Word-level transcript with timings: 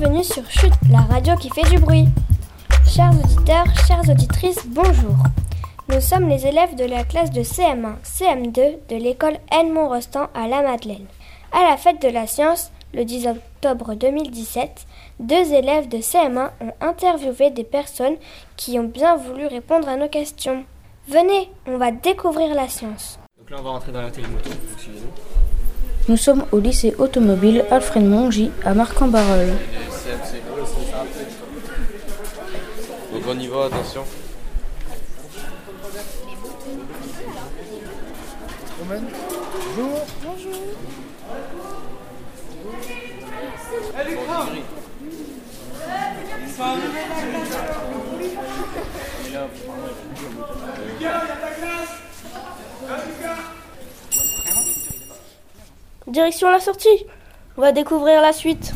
bienvenue 0.00 0.24
sur 0.24 0.50
Chute, 0.50 0.72
la 0.90 1.00
radio 1.00 1.36
qui 1.36 1.50
fait 1.50 1.68
du 1.68 1.78
bruit. 1.78 2.06
Chers 2.86 3.12
auditeurs, 3.22 3.66
chères 3.86 4.08
auditrices, 4.08 4.66
bonjour. 4.66 5.14
Nous 5.90 6.00
sommes 6.00 6.26
les 6.26 6.46
élèves 6.46 6.74
de 6.74 6.86
la 6.86 7.04
classe 7.04 7.30
de 7.30 7.42
CM1, 7.42 7.96
CM2 8.02 8.78
de 8.88 8.96
l'école 8.96 9.36
Edmond-Rostand 9.52 10.28
à 10.32 10.48
La 10.48 10.62
Madeleine. 10.62 11.04
À 11.52 11.68
la 11.68 11.76
fête 11.76 12.00
de 12.00 12.08
la 12.08 12.26
science, 12.26 12.72
le 12.94 13.04
10 13.04 13.26
octobre 13.26 13.94
2017, 13.94 14.86
deux 15.18 15.52
élèves 15.52 15.88
de 15.88 15.98
CM1 15.98 16.48
ont 16.62 16.72
interviewé 16.80 17.50
des 17.50 17.64
personnes 17.64 18.16
qui 18.56 18.78
ont 18.78 18.84
bien 18.84 19.16
voulu 19.16 19.46
répondre 19.48 19.86
à 19.86 19.96
nos 19.96 20.08
questions. 20.08 20.64
Venez, 21.08 21.50
on 21.66 21.76
va 21.76 21.90
découvrir 21.90 22.54
la 22.54 22.70
science. 22.70 23.18
Donc 23.38 23.50
là, 23.50 23.58
on 23.60 23.64
va 23.64 23.70
rentrer 23.72 23.92
dans 23.92 24.00
la. 24.00 24.10
Suivez-nous. 24.10 25.29
Nous 26.10 26.16
sommes 26.16 26.44
au 26.50 26.58
lycée 26.58 26.92
automobile 26.98 27.64
Alfred 27.70 28.04
Mongy 28.04 28.50
à 28.64 28.74
Marc-en-Barœul. 28.74 29.50
Donc 33.12 33.22
on 33.28 33.38
y 33.38 33.46
va, 33.46 33.66
attention. 33.66 34.02
Direction 56.10 56.50
la 56.50 56.58
sortie. 56.60 57.06
On 57.56 57.60
va 57.60 57.72
découvrir 57.72 58.20
la 58.20 58.32
suite. 58.32 58.72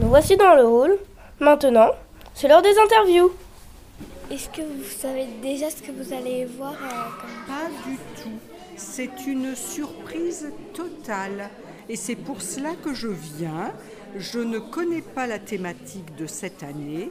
Nous 0.00 0.08
voici 0.08 0.36
dans 0.36 0.54
le 0.54 0.64
hall. 0.64 0.98
Maintenant, 1.40 1.90
c'est 2.34 2.48
l'heure 2.48 2.62
des 2.62 2.76
interviews. 2.78 3.32
Est-ce 4.30 4.48
que 4.48 4.62
vous 4.62 4.84
savez 4.84 5.26
déjà 5.42 5.70
ce 5.70 5.82
que 5.82 5.92
vous 5.92 6.12
allez 6.12 6.44
voir 6.46 6.72
euh, 6.72 7.20
comme- 7.20 7.54
Pas 7.54 7.88
du 7.88 7.96
tout. 8.22 8.38
C'est 8.76 9.26
une 9.26 9.54
surprise 9.54 10.50
totale. 10.74 11.50
Et 11.88 11.96
c'est 11.96 12.14
pour 12.16 12.40
cela 12.40 12.70
que 12.82 12.94
je 12.94 13.08
viens. 13.08 13.72
Je 14.16 14.38
ne 14.38 14.58
connais 14.58 15.02
pas 15.02 15.26
la 15.26 15.38
thématique 15.38 16.14
de 16.16 16.26
cette 16.26 16.62
année 16.62 17.10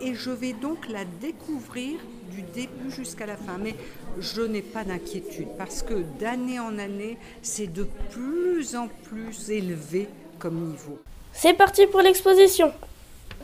et 0.00 0.14
je 0.14 0.30
vais 0.30 0.52
donc 0.52 0.88
la 0.88 1.04
découvrir 1.04 1.98
du 2.30 2.42
début 2.42 2.90
jusqu'à 2.90 3.26
la 3.26 3.36
fin. 3.36 3.58
Mais 3.60 3.74
je 4.18 4.42
n'ai 4.42 4.62
pas 4.62 4.84
d'inquiétude 4.84 5.48
parce 5.58 5.82
que 5.82 6.04
d'année 6.18 6.60
en 6.60 6.78
année, 6.78 7.18
c'est 7.42 7.72
de 7.72 7.86
plus 8.10 8.76
en 8.76 8.88
plus 8.88 9.50
élevé 9.50 10.08
comme 10.38 10.56
niveau. 10.56 10.98
C'est 11.32 11.54
parti 11.54 11.86
pour 11.86 12.00
l'exposition. 12.00 12.72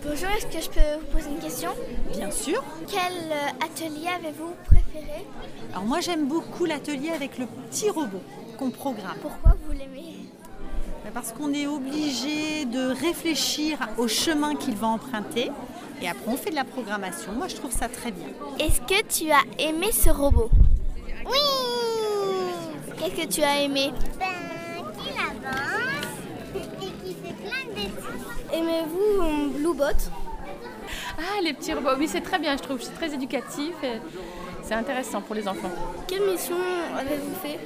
Bonjour, 0.03 0.29
est-ce 0.31 0.47
que 0.47 0.63
je 0.63 0.71
peux 0.71 1.01
vous 1.01 1.19
poser 1.19 1.31
une 1.31 1.41
question? 1.41 1.71
Bien 2.13 2.31
sûr. 2.31 2.63
Quel 2.89 3.13
euh, 3.31 3.65
atelier 3.65 4.09
avez-vous 4.09 4.55
préféré? 4.65 5.27
Alors 5.73 5.85
moi 5.85 6.01
j'aime 6.01 6.27
beaucoup 6.27 6.65
l'atelier 6.65 7.11
avec 7.11 7.37
le 7.39 7.47
petit 7.47 7.91
robot 7.91 8.23
qu'on 8.59 8.71
programme. 8.71 9.19
Pourquoi 9.21 9.57
vous 9.67 9.73
l'aimez? 9.73 10.17
Parce 11.13 11.33
qu'on 11.33 11.53
est 11.53 11.67
obligé 11.67 12.65
de 12.67 12.95
réfléchir 12.95 13.79
au 13.99 14.07
chemin 14.07 14.55
qu'il 14.55 14.77
va 14.77 14.87
emprunter 14.87 15.51
et 16.03 16.09
après 16.09 16.29
on 16.29 16.37
fait 16.37 16.51
de 16.51 16.55
la 16.57 16.65
programmation. 16.65 17.33
Moi 17.33 17.49
je 17.49 17.57
trouve 17.57 17.73
ça 17.73 17.89
très 17.89 18.11
bien. 18.11 18.27
Est-ce 18.59 18.81
que 18.81 19.03
tu 19.07 19.31
as 19.31 19.43
aimé 19.59 19.93
ce 19.93 20.11
robot 20.11 20.51
Oui 21.27 21.39
Qu'est-ce 22.99 23.27
que 23.27 23.33
tu 23.33 23.43
as 23.43 23.61
aimé 23.63 23.93
Ben, 24.19 24.27
qu'il 25.03 25.13
avance 25.13 26.11
et 26.55 27.05
qui 27.05 27.15
fait 27.15 27.33
plein 27.35 27.71
de 27.71 27.75
dessins. 27.75 28.53
Aimez-vous 28.53 29.23
euh, 29.23 29.59
Bluebot 29.59 30.11
Ah, 31.19 31.41
les 31.43 31.53
petits 31.55 31.73
robots, 31.73 31.97
oui, 31.99 32.09
c'est 32.09 32.21
très 32.21 32.39
bien, 32.39 32.57
je 32.57 32.63
trouve. 32.63 32.81
C'est 32.83 32.95
très 32.95 33.15
éducatif 33.15 33.73
et 33.83 34.01
c'est 34.63 34.75
intéressant 34.75 35.23
pour 35.23 35.35
les 35.35 35.49
enfants. 35.49 35.71
Quelle 36.07 36.27
mission 36.31 36.57
avez-vous 36.99 37.35
fait 37.43 37.59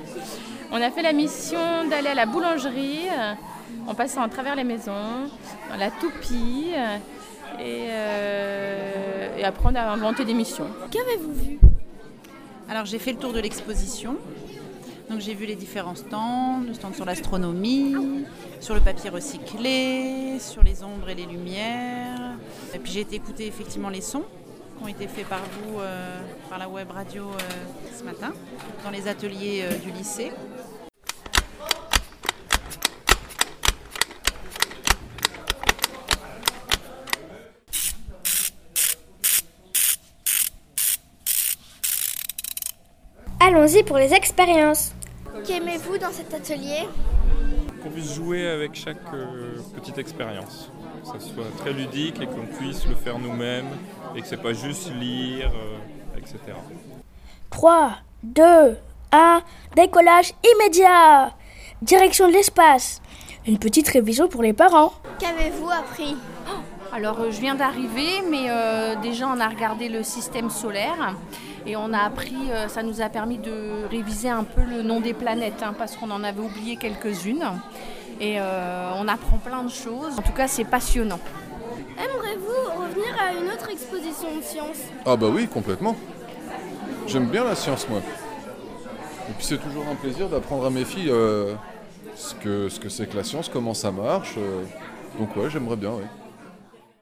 On 0.71 0.81
a 0.81 0.91
fait 0.91 1.03
la 1.03 1.13
mission 1.13 1.89
d'aller 1.91 2.09
à 2.11 2.15
la 2.15 2.27
boulangerie 2.27 3.09
euh, 3.11 3.33
en 3.89 3.95
passant 3.95 4.23
à 4.23 4.29
travers 4.29 4.55
les 4.55 4.65
maisons, 4.65 5.29
dans 5.69 5.77
la 5.77 5.91
toupie. 5.91 6.71
Et, 7.61 7.87
euh, 7.91 9.39
et 9.39 9.45
après, 9.45 9.69
on 9.71 9.75
a 9.75 9.83
inventé 9.83 10.25
des 10.25 10.35
missions. 10.35 10.67
Qu'avez-vous 10.91 11.33
vu? 11.33 11.59
Alors 12.69 12.87
j'ai 12.87 12.99
fait 12.99 13.13
le 13.13 13.19
tour 13.19 13.33
de 13.33 13.41
l'exposition. 13.41 14.17
Donc 15.11 15.21
j'ai 15.21 15.35
vu 15.35 15.45
les 15.45 15.55
différents 15.55 15.95
stands, 15.95 16.63
le 16.67 16.73
stand 16.73 16.95
sur 16.95 17.05
l'astronomie, 17.05 17.95
sur 18.61 18.75
le 18.75 18.81
papier 18.81 19.11
recyclé, 19.11 20.39
sur 20.41 20.63
les 20.63 20.83
ombres 20.83 21.11
et 21.11 21.15
les 21.15 21.27
lumières. 21.27 22.33
Et 22.73 22.79
puis 22.79 22.91
j'ai 22.91 23.01
été 23.01 23.17
écouter 23.17 23.47
effectivement 23.47 23.91
les 23.91 24.01
sons 24.01 24.25
qui 24.79 24.85
ont 24.85 24.89
été 24.89 25.07
faits 25.07 25.29
par 25.29 25.41
vous, 25.41 25.79
euh, 25.81 26.21
par 26.49 26.59
la 26.59 26.69
web 26.69 26.91
radio 26.91 27.25
euh, 27.25 27.39
ce 27.97 28.03
matin, 28.03 28.33
dans 28.83 28.91
les 28.91 29.07
ateliers 29.07 29.65
euh, 29.65 29.77
du 29.77 29.91
lycée. 29.91 30.33
Allons-y 43.47 43.83
pour 43.83 43.99
les 43.99 44.15
expériences. 44.15 44.95
Qu'aimez-vous 45.47 45.99
dans 45.99 46.11
cet 46.11 46.33
atelier 46.33 46.89
qu'on 47.83 47.91
puisse 47.91 48.15
jouer 48.15 48.49
avec 48.49 48.75
chaque 48.75 48.97
euh, 49.13 49.59
petite 49.75 49.99
expérience. 49.99 50.71
Que 51.03 51.19
ça 51.19 51.21
soit 51.21 51.45
très 51.59 51.75
ludique 51.75 52.23
et 52.23 52.27
qu'on 52.27 52.47
puisse 52.47 52.87
le 52.87 52.95
faire 52.95 53.19
nous-mêmes 53.19 53.69
et 54.17 54.23
que 54.23 54.27
c'est 54.27 54.41
pas 54.41 54.55
juste 54.55 54.91
lire, 54.95 55.53
euh, 55.55 56.17
etc. 56.19 56.39
3, 57.51 57.99
2, 58.23 58.79
1, 59.13 59.43
décollage 59.77 60.33
immédiat. 60.55 61.35
Direction 61.83 62.29
de 62.29 62.33
l'espace. 62.33 63.03
Une 63.47 63.59
petite 63.59 63.89
révision 63.89 64.27
pour 64.27 64.43
les 64.43 64.55
parents. 64.55 64.95
Qu'avez-vous 65.19 65.69
appris 65.69 66.17
Alors, 66.95 67.21
euh, 67.21 67.31
je 67.31 67.41
viens 67.43 67.55
d'arriver, 67.55 68.23
mais 68.31 68.47
euh, 68.49 68.95
déjà, 69.03 69.29
on 69.29 69.39
a 69.39 69.49
regardé 69.49 69.91
le 69.91 70.03
système 70.03 70.49
solaire 70.49 71.15
et 71.67 71.77
on 71.77 71.93
a 71.93 71.99
appris, 72.01 72.35
euh, 72.51 72.69
ça 72.69 72.83
nous 72.83 73.01
a 73.01 73.09
permis 73.09 73.39
de 73.39 73.87
réviser 73.91 74.29
un 74.29 74.45
peu 74.45 74.63
le 74.63 74.83
nom 74.83 75.01
des 75.01 75.15
planètes, 75.15 75.63
hein, 75.63 75.75
parce 75.77 75.97
qu'on 75.97 76.11
en 76.11 76.23
avait 76.23 76.41
oublié 76.43 76.77
quelques-unes. 76.77 77.45
Et 78.21 78.39
euh, 78.39 78.91
on 78.97 79.09
apprend 79.09 79.39
plein 79.39 79.65
de 79.65 79.71
choses. 79.71 80.19
En 80.19 80.23
tout 80.23 80.33
cas, 80.33 80.47
c'est 80.47 80.65
passionnant. 80.65 81.19
Aimerez-vous 81.99 82.81
revenir 82.83 83.15
à 83.21 83.33
une 83.33 83.51
autre 83.51 83.71
exposition 83.71 84.37
de 84.37 84.43
sciences 84.43 84.83
Ah 85.07 85.17
bah 85.17 85.27
oui, 85.33 85.49
complètement. 85.49 85.97
J'aime 87.07 87.27
bien 87.27 87.45
la 87.45 87.55
science, 87.55 87.89
moi. 87.89 88.01
Et 89.29 89.33
puis 89.33 89.45
c'est 89.47 89.59
toujours 89.59 89.85
un 89.91 89.95
plaisir 89.95 90.29
d'apprendre 90.29 90.67
à 90.67 90.71
mes 90.71 90.85
filles 90.85 91.11
euh, 91.11 91.55
ce 92.15 92.35
que 92.35 92.69
ce 92.69 92.79
que 92.79 92.89
c'est 92.89 93.07
que 93.07 93.17
la 93.17 93.25
science, 93.25 93.49
comment 93.49 93.75
ça 93.75 93.91
marche. 93.91 94.35
euh. 94.39 94.63
Donc 95.19 95.35
ouais, 95.37 95.49
j'aimerais 95.51 95.77
bien, 95.77 95.91
oui. 95.93 96.05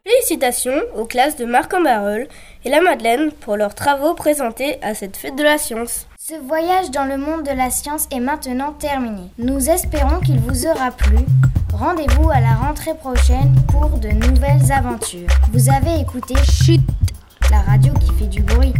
Félicitations 0.04 0.80
aux 0.96 1.04
classes 1.04 1.36
de 1.36 1.44
Marc-en-Barœul 1.44 2.26
et 2.64 2.70
la 2.70 2.80
Madeleine 2.80 3.30
pour 3.30 3.56
leurs 3.56 3.74
travaux 3.74 4.14
présentés 4.14 4.82
à 4.82 4.94
cette 4.94 5.16
fête 5.16 5.36
de 5.36 5.44
la 5.44 5.58
science. 5.58 6.08
Ce 6.18 6.34
voyage 6.34 6.90
dans 6.90 7.04
le 7.04 7.16
monde 7.16 7.44
de 7.44 7.56
la 7.56 7.70
science 7.70 8.08
est 8.10 8.18
maintenant 8.18 8.72
terminé. 8.72 9.22
Nous 9.38 9.70
espérons 9.70 10.18
qu'il 10.18 10.40
vous 10.40 10.66
aura 10.66 10.90
plu. 10.90 11.18
Rendez-vous 11.72 12.30
à 12.30 12.40
la 12.40 12.54
rentrée 12.54 12.94
prochaine 12.94 13.54
pour 13.68 13.90
de 13.90 14.08
nouvelles 14.08 14.72
aventures. 14.72 15.28
Vous 15.52 15.70
avez 15.70 16.00
écouté 16.00 16.34
Chut, 16.50 16.80
la 17.52 17.60
radio 17.60 17.92
qui 17.94 18.12
fait 18.18 18.28
du 18.28 18.42
bruit. 18.42 18.74